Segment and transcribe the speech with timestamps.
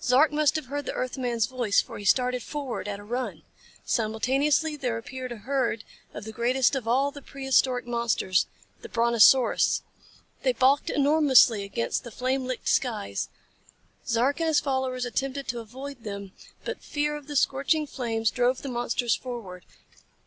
[0.00, 3.42] Zark must have heard the earth man's voice, for he started forward at a run.
[3.84, 8.46] Simultaneously there appeared a herd of the greatest of all the prehistoric monsters
[8.80, 9.82] the Brontosaurus.
[10.42, 13.28] They balked enormously against the flame licked skies.
[14.06, 16.32] Zark and his followers attempted to avoid them.
[16.64, 19.66] But fear of the scorching flames drove the monsters forward.